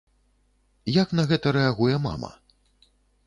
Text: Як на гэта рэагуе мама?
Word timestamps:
Як 1.01 1.07
на 1.19 1.23
гэта 1.31 1.47
рэагуе 1.57 1.95
мама? 2.09 2.31